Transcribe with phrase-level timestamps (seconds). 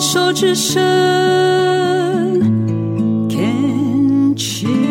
[0.00, 0.80] 手之声
[3.28, 4.82] ，Can cheers。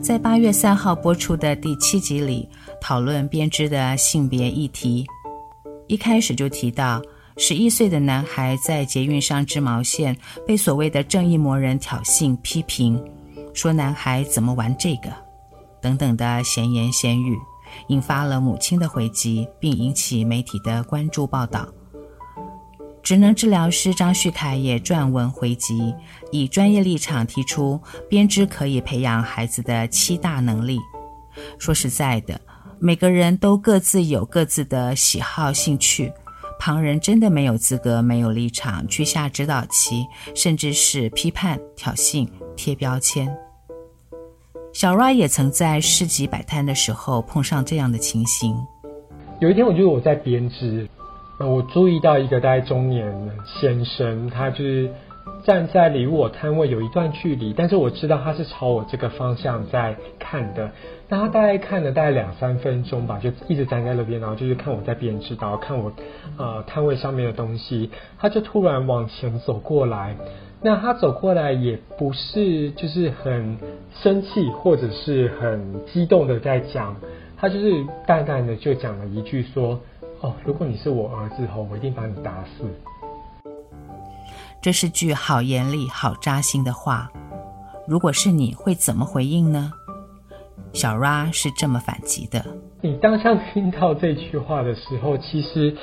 [0.00, 2.48] 在八月三号播出的第七集里，
[2.80, 5.04] 讨论编织的性别议题，
[5.88, 7.02] 一开始就提到
[7.36, 10.16] 十一岁的男孩在捷运上织毛线，
[10.46, 13.02] 被所谓的正义魔人挑衅批评，
[13.52, 15.10] 说男孩怎么玩这个，
[15.82, 17.36] 等等的闲言闲语。
[17.88, 21.68] 引发了母亲的回击，并引起媒体的关注报道。
[23.08, 25.94] 职能治疗师张旭凯也撰文回击，
[26.30, 30.78] 以专业立场提出编织可以培养孩子的七大能力。
[31.58, 32.38] 说实在的，
[32.78, 36.12] 每个人都各自有各自的喜好兴趣，
[36.60, 43.34] 旁人真的没有资格、没有立场去下指导棋，甚至是批判、挑衅、贴标签。
[44.74, 48.54] 小 Ra 也曾在市集摆摊的时候碰上这样的情形。
[49.40, 50.86] 有一天，我觉得我在编织，
[51.40, 54.90] 我注意到一个大概中年先生，他就是
[55.44, 60.70] 站在离我摊位有一段距离，但是我知道他是朝我这个方向在看的。
[61.08, 65.92] 那他大概看了大概两三分钟吧，就一直站在那边，然后就是看我在编织，然后看我
[66.36, 70.16] 呃摊位上面的东西，他就突然往前走过来。
[70.60, 73.56] 那他走过来也不是就是很
[74.02, 76.96] 生气或者是很激动的在讲，
[77.36, 79.80] 他就是淡淡的就讲了一句说
[80.20, 82.64] ：“哦，如果你是我儿子后，我一定把你打死。”
[84.60, 87.10] 这是句好严厉、好扎心的话。
[87.86, 89.72] 如果是你会怎么回应呢？
[90.72, 92.44] 小 Ra 是这么反击的：
[92.80, 95.76] 你当下听到这句话的时候，其实。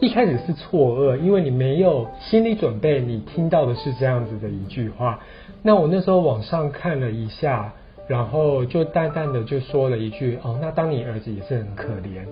[0.00, 5.18] 一开始是错愕，因为你没有心理准备，你听到的是这样子的一句话。
[5.60, 7.72] 那我那时候往上看了一下，
[8.06, 12.24] 然后就淡淡的就说了一句：“哦，那当你儿子也是很可怜。”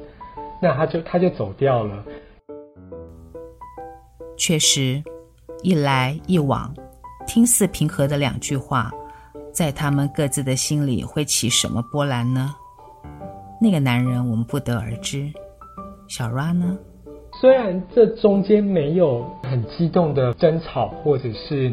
[0.61, 2.05] 那他就他就走掉了。
[4.37, 5.03] 确实，
[5.63, 6.75] 一来一往，
[7.27, 8.93] 听似平和的两句话，
[9.53, 12.55] 在他们各自的心里会起什么波澜呢？
[13.61, 15.33] 那个男人我们不得而知，
[16.09, 16.77] 小 Ra 呢？
[17.41, 21.73] 虽然这中间没有很激动的争吵，或者是，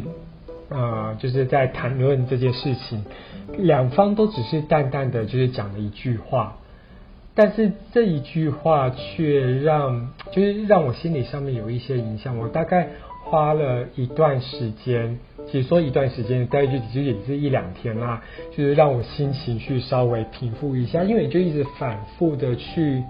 [0.70, 3.04] 呃，就是在谈论这件事情，
[3.58, 6.56] 两方都只是淡淡的就是讲了一句话，
[7.34, 12.38] 但是这一句话却让就是让我心理上面有一些影响。
[12.38, 12.88] 我大概
[13.24, 23.02] 花了一段时间，其实说一段时间，大概就其实也是一两天啦，就是让我心情去稍微平复一下，因为就一直反复的去。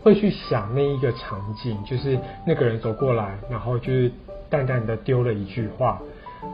[0.00, 2.16] 会去想那一个场景，就是
[2.46, 4.10] 那个人走过来，然后就是
[4.48, 6.00] 淡淡的丢了一句话，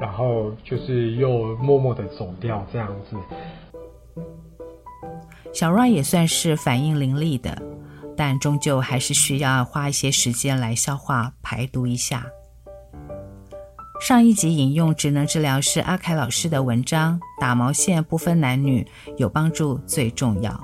[0.00, 3.16] 然后就是又默默的走掉这样子。
[5.54, 7.56] 小 Ra 也算是反应伶俐的，
[8.16, 12.26] 但终究还是需要花一些时间来消化排毒一下。
[14.00, 18.84] 上一集引用职能治疗师阿凯老师的文章，打毛线不分男女，
[19.16, 20.60] 有帮助最重要。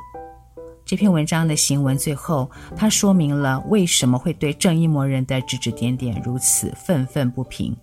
[0.84, 7.77] 这篇文章的行文最后，他说明了为什么会对正义魔人的指指点点如此愤愤不平，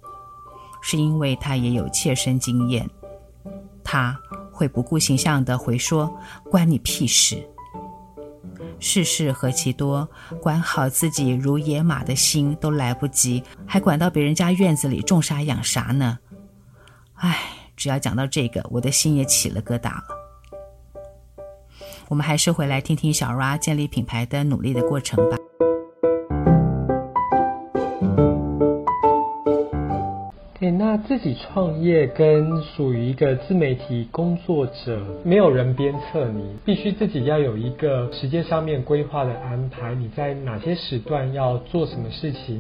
[0.82, 2.86] 是因为他也有切身经验，
[3.82, 4.20] 他
[4.58, 6.12] 会不顾形象地回说
[6.50, 7.48] ：“关你屁事！
[8.80, 10.10] 世事何其多，
[10.42, 16.18] 管好自己如野马的心都来不及，还管到别人家院子里种啥养啥呢？”
[17.14, 17.38] 唉，
[17.76, 20.04] 只要讲到这个，我的心也起了疙瘩了。
[22.08, 25.38] 我们还是回来听听小 R 建立品牌的努力的过程吧。
[31.08, 39.96] 自己创业跟属于一个自媒体工作者，没有人鞭策你，必须自己要有一个时间上面规划的安排。
[39.96, 42.60] 你在哪些时段要做什么事情？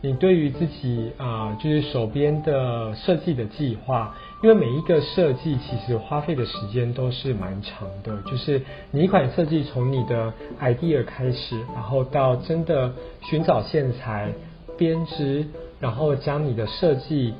[0.00, 4.14] 你对于自己啊、就是手边的设计的计划。
[4.44, 14.30] 因为每一个设计其实花费的时间都是蛮长的，就是你一款设计从你的 idea 开始，然后到真的寻找线材、
[14.76, 15.44] 编织，
[15.80, 17.34] 然后将你的设计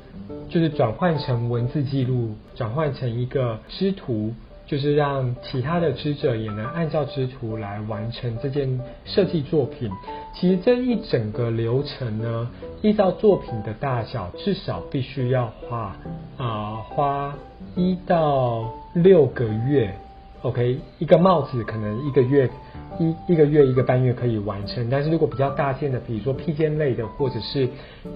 [0.49, 4.33] 就是转换成文字记录，转换成一个织图。
[4.69, 9.89] 就是让其他的织者也能按照织图来完成这件设计作品。
[10.35, 12.47] 其实这一整个流程呢，
[12.83, 15.97] 依照作品的大小，至少必须要花
[16.37, 17.33] 啊、花
[17.75, 19.91] 一到六个月。
[20.43, 22.47] OK，一个帽子可能一个月
[22.99, 27.67] 一一个月一个半月可以完成，但是如果比较大件的，比如说披肩类的或者是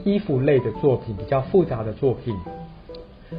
[0.04, 2.36] 衣服类的作品，比较复杂的作品。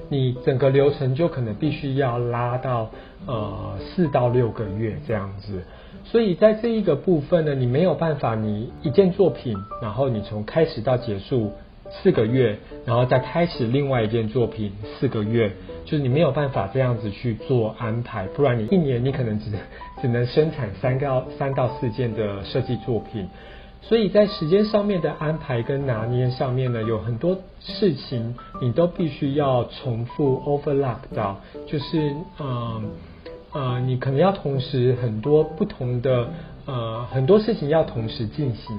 [0.08, 2.90] 你整个流程就可能必须要拉到
[3.26, 5.62] 呃四到六个月这样子，
[6.04, 11.52] 所以在这一个部分呢，你没有办法，你一件作品，然后你从开始到结束
[11.90, 15.52] 四个月，然后再开始另外一件作品四个月，
[15.84, 19.50] 就是你没有办法这样子去做安排，不然你一年你可能只
[20.00, 23.28] 只能生产三到三到四件的设计作品。
[23.82, 32.90] 所以在时间上面的安排跟拿捏上面呢，有很多事情你都必须要重复 overlap 到，就是嗯
[33.52, 36.28] 呃，你可能要同时很多不同的
[36.64, 38.78] 呃很多事情要同时进行。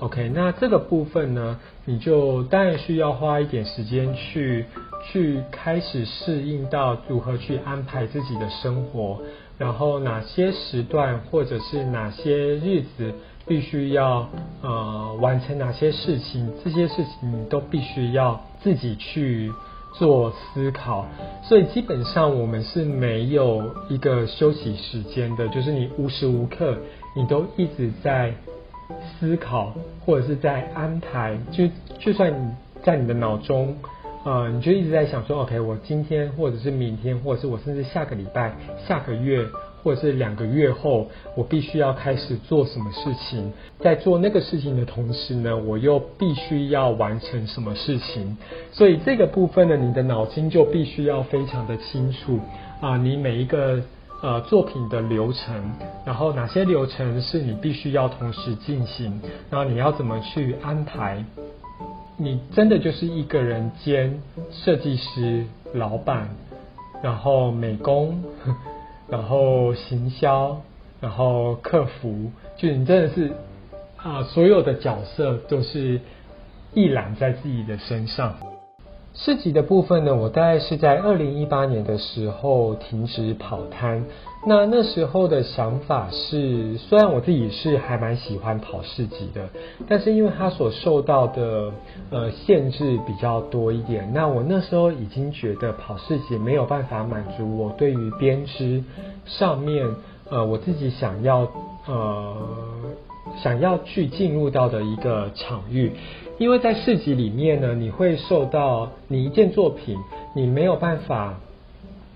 [0.00, 4.66] OK，那这个部分呢，你就当然需要花一点时间去
[5.10, 9.20] 去开始适应到如何去安排自己的生活，
[9.56, 13.12] 然后哪些时段或者是哪些日子。
[13.46, 14.26] 必须要
[14.62, 19.52] 呃完成哪些事情，这些事情你都必须要自己去
[19.92, 21.04] 做思考，
[21.42, 26.78] 所以基本上我们是没有一个休息时间的，就是你无时无刻
[27.14, 28.32] 你都一直在
[29.18, 32.50] 思考或者是在安排，就就算你
[32.82, 33.76] 在你的脑中，
[34.24, 38.52] 呃，你就一直在想说，OK，我今天或者是明天，或者是我甚至下个礼拜、
[38.86, 39.46] 下个月。
[39.84, 48.34] 或者是两个月后，我必须要开始做什么事情，在做那个事情的同时呢，我又必须要完成什么事情。
[48.72, 52.40] 所以这个部分呢，你的脑筋就必须要非常的清楚
[52.80, 53.78] 啊，你每一个
[54.22, 55.54] 呃作品的流程，
[56.04, 59.20] 然后哪些流程是你必须要同时进行，
[59.50, 61.24] 然后你要怎么去安排。
[62.16, 64.20] 你真的就是一个人兼
[64.50, 66.28] 设计师、老板，
[67.02, 68.22] 然后美工。
[69.06, 70.58] 然后行销，
[70.98, 73.32] 然后客服，就你真的是
[73.98, 76.00] 啊，所有的角色都是
[76.72, 78.34] 一揽在自己的身上。
[79.16, 84.04] 市集的部分呢，我大概是在二零一八年的时候停止跑摊。
[84.46, 89.48] 那那时候的想法是，虽然我自己是还蛮喜欢跑市集的，
[89.88, 91.72] 但是因为它所受到的
[92.10, 98.82] 呃限制比较多一点，那我那时候已经觉得跑市集没有办法满足我对于编织
[99.24, 99.86] 上面
[100.28, 101.48] 呃我自己想要
[101.86, 102.36] 呃
[103.36, 105.92] 想要去进入到的一个场域。
[106.38, 109.96] 因为在市集里面呢，你会受到你一件作品，
[110.34, 111.38] 你没有办法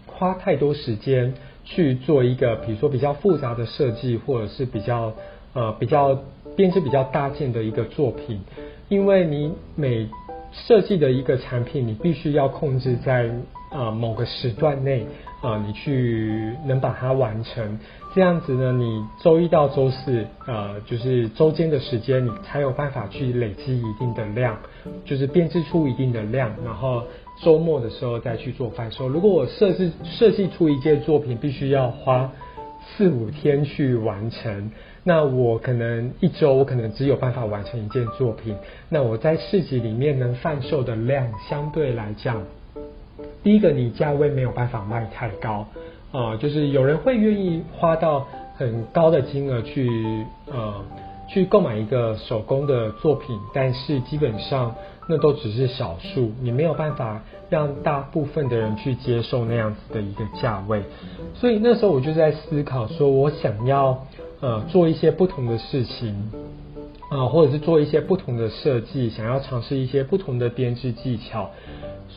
[0.06, 1.34] 花太多时间
[1.64, 5.12] 去做一个，比如说比较复杂的设计，或者是比较
[5.54, 6.18] 呃比较
[6.56, 8.40] 编织比较大件的一个作品，
[8.88, 10.08] 因为你每
[10.52, 13.30] 设计的一个产品，你必须要控制在
[13.70, 15.06] 呃某个时段内。
[15.40, 17.78] 啊、你去能把它完成，
[18.12, 24.58] 这样子呢，你周一到周四，呃，就是周间的时间，你才有办法去累积一定的量，
[25.04, 27.04] 就是编织出一定的量，然后
[27.40, 29.08] 周末的时候再去做贩售。
[29.08, 32.28] 如果我设置设计出一件作品，必须要花
[32.96, 34.72] 四五天去完成，
[35.04, 38.56] 那我可能一周我可能只有办法完成一件作品，
[38.88, 42.42] 那我在市集里面能贩售的量相对来讲。
[43.48, 45.66] 第一个，你价位没有办法卖太高，
[46.12, 48.26] 啊、呃，就是有人会愿意花到
[48.58, 49.88] 很高的金额去，
[50.52, 50.74] 呃，
[51.30, 54.74] 去购买一个手工的作品，但是基本上
[55.08, 60.82] 那都只是少数，你没有办法让大部分的人去接受那样子的一个价位，
[61.32, 64.04] 所以那时候我就在思考，说我想要
[64.40, 66.12] 呃做一些不同的事情，
[67.08, 71.48] 啊、呃，或者是做一些不同的设计，想要尝试一些不同的编织技巧。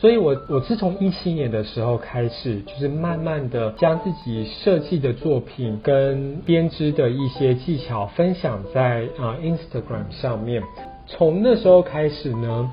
[0.02, 10.60] 所以我，我是从一七年的时候开始，就是慢慢的将自己设计的作品跟编织的一些技巧分享在啊 Instagram 上面。
[11.06, 12.72] 从那时候开始呢，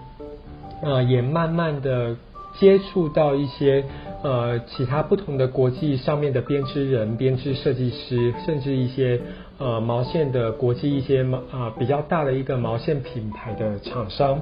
[0.81, 2.15] 呃，也慢慢的
[2.57, 3.83] 接触到一些
[4.24, 9.21] 呃其他不同的国际上面的编织人、编织设计师，甚至一些
[9.59, 14.41] 呃毛线的国际一些啊比较大的一个毛线品牌的厂商。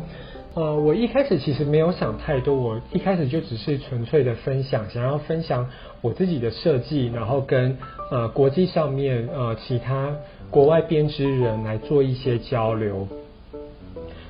[0.57, 5.69] 呃，我一开始其实没有想太多，我一开始就只是纯粹的分享，想要分享
[6.01, 7.77] 我自己的设计，然后跟
[8.09, 10.15] 呃国际上面呃其他
[10.49, 13.07] 国外编织人来做一些交流。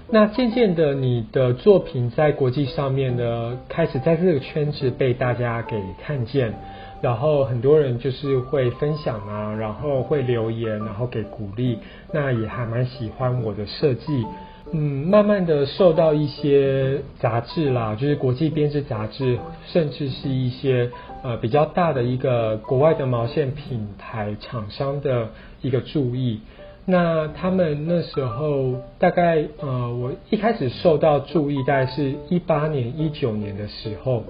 [0.10, 6.53] 那渐渐的，你的作品在国际上面呢，开始在这个圈子被大家给看见，
[7.01, 11.79] 然后很多人就是会分享啊，然后会留言，然后给鼓励，
[12.12, 14.25] 那也还蛮喜欢我的设计。
[14.74, 20.92] 嗯，慢慢的受到一些杂志啦，就是国际编织杂志，甚至是一些
[21.24, 25.30] 呃比较大的一个国外的毛线品牌厂商的
[25.62, 26.42] 一个注意。
[26.86, 34.24] 那他们那时候大概呃，我一开始受到注意，大概是一八年、一九年的时候，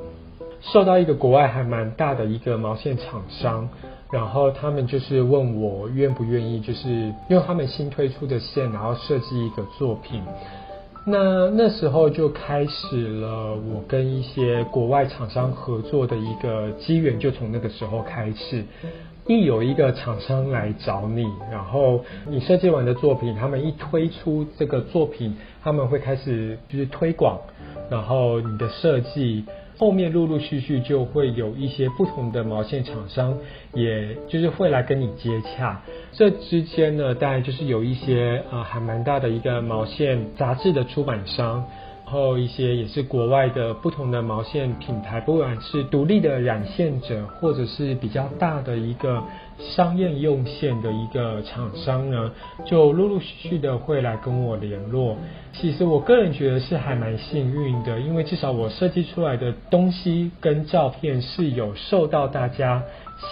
[0.62, 3.70] 受到一个国外还蛮大的一个毛线厂商，
[4.10, 10.22] 然后他们就是问我愿不愿意，就是用他们新推出的线，然后设计一个作品。
[11.06, 18.64] 那那时候就开始了我跟一些国外厂商合作的一个机缘，就从那个时候开始。
[19.26, 27.38] 一有一个厂商来找你，然后你设计完的作品，他们一推出这个作品，他们会开始就是推广，
[27.90, 29.44] 然后你的设计。
[29.78, 33.38] 后面陆陆续续就会有一些不同的毛线厂商，
[33.74, 35.80] 也就是会来跟你接洽。
[36.12, 41.64] 这之间呢，当然就是有一些啊、呃，还蛮大的一个毛线杂志的出版商。
[42.10, 49.22] 然后一些也是国外的不同的毛线品牌，不管是独立的染线者，或者是比较大的一个
[49.60, 52.32] 商业用线的一个厂商呢，
[52.66, 55.18] 就陆陆续续的会来跟我联络。
[55.52, 62.82] 其实我个人觉得是还蛮幸运的，因为至少我设计出来的东西跟照片是有受到大家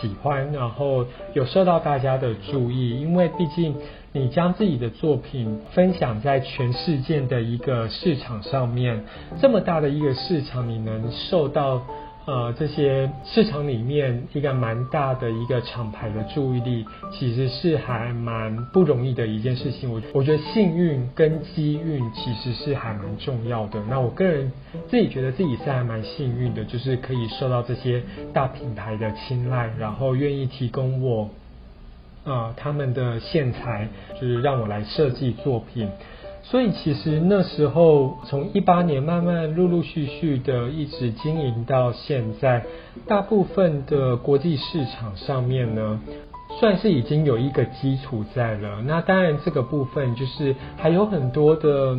[0.01, 3.73] 喜欢，然后有受到大家的注意，因为毕竟。
[4.15, 9.03] 你将自己的作品分享在全世界的一个市场上面，
[9.41, 11.81] 这么大的一个市场，你能受到
[12.25, 19.91] 呃这些市场里面一个蛮大的一个厂牌的注意力，其实是还蛮不容易的一件事情。
[19.91, 23.83] 我我觉得幸运跟机运其实是还蛮重要的。
[23.89, 24.49] 那我个人
[24.87, 31.29] 自己觉得自己是还蛮幸运的，就是可以受到这些大品牌的青睐，然后愿意提供我。
[32.25, 33.87] 啊、他们的线材
[34.19, 35.87] 就是让我来设计作品，
[36.41, 42.65] 所以其实那时候从一八年慢慢陆陆续续的一直经营到现在，
[43.07, 46.01] 大部分的国际市场上面呢，
[46.59, 48.81] 算是已经有一个基础在了。
[48.85, 51.97] 那当然这个部分就是还有很多的。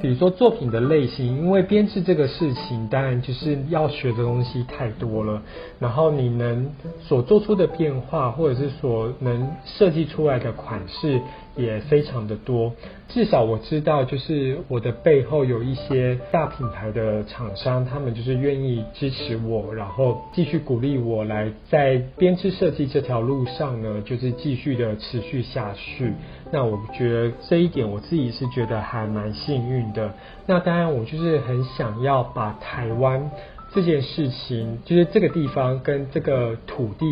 [0.00, 5.40] 比如说作品的类型，因为编制这个事情，当然就是要学的东西太多了。
[5.78, 11.20] 然后你能所做出的变化，或者是所能设计出来的款式，
[11.56, 12.72] 也非常的多。
[13.08, 26.12] 至少我知道，就是我的背后有一些大品牌的厂商，他们就是愿意支持我，然后继续鼓励我来在编织设计这条路上呢，就是继续的持续下去。
[26.50, 30.12] 那我觉得这一点我自己是觉得还蛮幸运的。
[30.46, 33.30] 那当然，我就是很想要把台湾
[33.72, 37.06] 这件事情，就是这个地方跟这个土地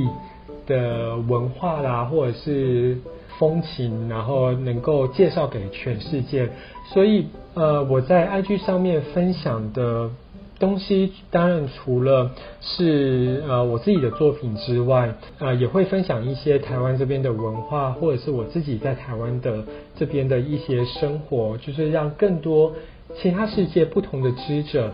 [0.67, 2.99] 的文化啦，或者是
[3.39, 6.49] 风情，然后能够介绍给全世界。
[6.93, 10.11] 所以，呃，我在 IG 上面分享的。
[10.59, 19.65] 东西当然除了是呃我自己的作品之外，呃也会分享一些台湾这边的文化，或者是我自己在台湾的
[19.97, 22.73] 这边的一些生活，就是让更多
[23.17, 24.93] 其他世界不同的知者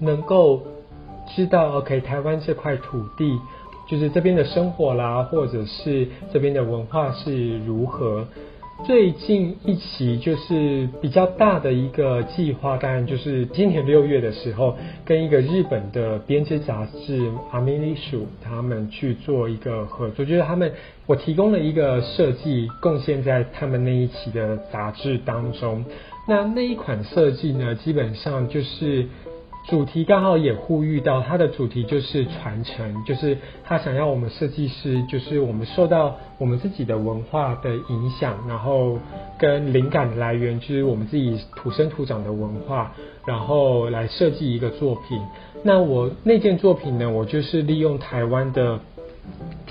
[0.00, 0.62] 能够
[1.36, 3.38] 知道，OK，台湾这块土地
[3.86, 8.26] 就是这边的生活啦，或者是这边的文化是如何。
[8.84, 20.72] 最近一期就是比较大的一个计划，当然就是今年六月的时候，跟一个日本的编织杂志阿米丽鼠他们去做一个合作，就是他们
[21.06, 25.84] 我提供了一个设计，贡献在他们那一期的杂志当中。
[26.26, 29.06] 那那一款设计呢，基本上就是。
[29.66, 38.98] 主题刚好也呼吁到，它的主题就是传承，就是他想要我们设计师，就是我们受到我们自己的文化的影响，然后
[39.38, 42.92] 跟灵感的来源就是我们自己土生土长的文化，
[43.26, 45.18] 然后来设计一个作品。
[45.62, 48.78] 那我那件作品呢，我就是利用台湾的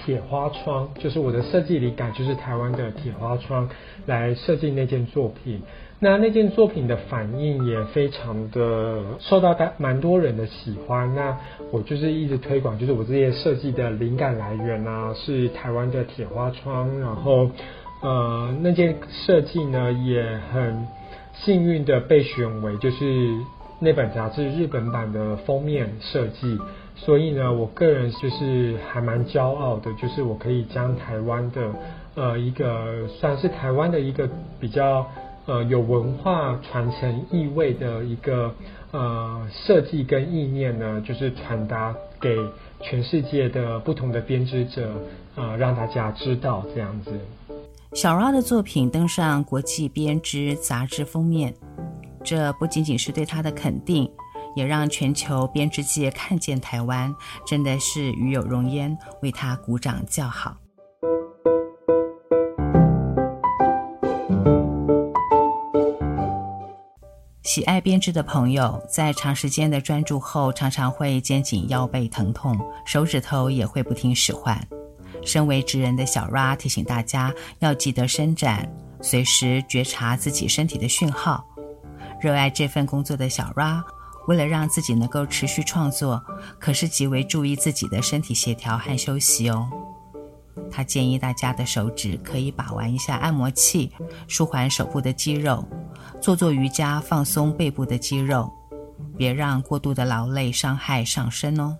[0.04, 3.70] 铁花窗，就是我的设计灵感就是台湾的铁花窗
[4.08, 5.62] 来设计那件作品。
[6.04, 11.16] 那那件作品的反应也非常的受到大蛮多人的喜欢。
[11.16, 11.38] 那
[11.72, 17.00] 我就是一直推广，就是我这些设计的灵感来源啊，是台湾的铁花窗。
[17.00, 17.50] 然后，
[18.02, 20.86] 呃，那件设计呢也很
[21.36, 23.40] 幸运的被选为就是
[23.80, 26.60] 那本杂志日本版的封面设计。
[26.98, 31.62] 所以呢，我个人就是还蛮骄傲的，就是我可以将台湾的
[32.16, 34.30] 呃一个算是台湾的一个
[34.60, 35.08] 比较。
[35.46, 38.56] 呃，有文化传承意味的一个
[38.92, 42.38] 呃设计跟意念呢，就是传达给
[42.82, 44.90] 全世界的不同的编织者，
[45.36, 47.12] 呃，让大家知道这样子。
[47.94, 51.54] 小 Ra 的作品登上国际编织杂志封面，
[52.24, 54.10] 这不仅仅是对他的肯定，
[54.56, 57.14] 也让全球编织界看见台湾，
[57.46, 60.56] 真的是与有荣焉，为他鼓掌叫好。
[67.54, 74.60] 喜爱编织的朋友，在长时间的专注后，常常会肩颈腰背疼痛，手指头也会不听使唤。
[75.24, 78.68] 身为职人的小 Ra 提醒大家要记得伸展，
[79.04, 81.46] 随时觉察自己身体的讯号。
[82.20, 83.84] 热爱这份工作的小 Ra，
[84.28, 86.20] 为了让自己能够持续创作，
[86.58, 89.70] 可是极为注意自己的身体协调和休息哦。
[90.72, 93.92] 他建议大家的手指可以把玩一下按摩器，
[94.28, 95.64] 舒缓手部的肌肉；
[96.22, 98.52] 做做瑜伽，放松背部的肌肉。
[99.16, 101.78] 别让过度的劳累伤害上身哦。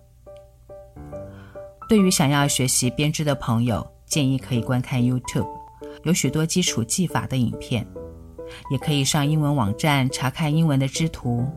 [1.90, 5.48] 对于想要学习编织的朋友，建议可以观看 YouTube，
[6.04, 7.88] 有许多基础技法的影片，
[8.70, 11.48] 也可以上英文网站查看英文的织图。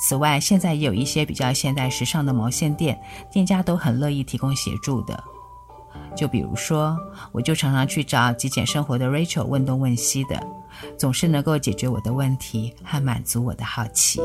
[0.00, 2.98] 此外，现在也有一些比较现代时尚的毛线店，
[3.30, 5.22] 店家都很乐意提供协助的。
[6.14, 6.96] 就比如说，
[7.32, 10.40] 我就常常去找极简生活的 Rachel 问东问西的，
[10.98, 14.20] 总是能够解决我的问题和满足我的好奇。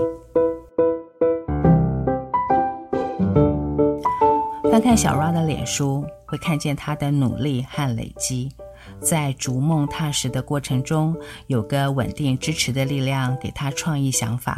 [4.70, 8.52] 翻看小 Ra 的脸书，会看见他的努力和累积，
[9.00, 11.16] 在逐梦踏实的过程中，
[11.48, 14.58] 有个稳定支持的力量给他创意想法。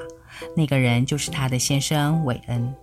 [0.55, 2.73] 那个人就是他的先生韦恩。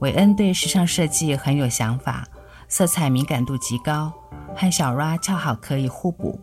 [0.00, 2.26] 韦恩对时尚设计很有想法，
[2.72, 4.10] 色彩敏感度极高，
[4.56, 6.40] 和小 Ra 恰好可以互补，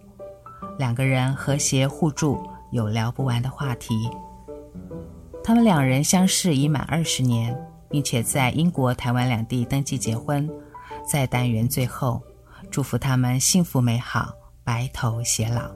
[0.77, 2.39] 两个人和谐互助，
[2.71, 4.07] 有聊不完的话题。
[5.43, 7.57] 他们两人相识已满二十年。
[7.91, 10.47] 并且在英国、台湾两地登记结婚，
[11.11, 12.21] 在单元最后，
[12.69, 14.31] 祝福他们幸福美好、
[14.63, 15.71] 白头偕老，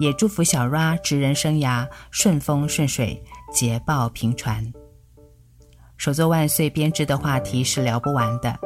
[0.00, 3.22] 也祝福小 Ra 职人生涯顺风顺水、
[3.52, 4.72] 捷报频传。
[5.96, 8.58] 手作万岁编织的话题是聊不完的，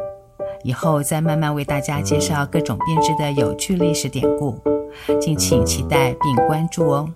[0.62, 4.58] 以后再慢慢为大家介绍各种编织的有趣历史典故，
[5.20, 7.08] 敬请期待并关注哦。